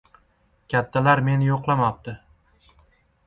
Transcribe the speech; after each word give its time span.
Kattalar 0.73 1.21
meni 1.27 1.49
yo‘qlamabdi. 1.49 2.17